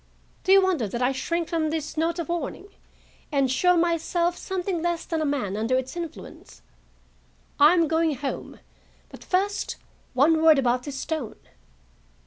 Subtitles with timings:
[0.43, 2.69] Do you wonder that I shrink from this note of warning,
[3.31, 6.63] and show myself something less than a man under its influence?
[7.59, 8.59] I am going home;
[9.09, 9.75] but, first,
[10.15, 11.35] one word about this stone."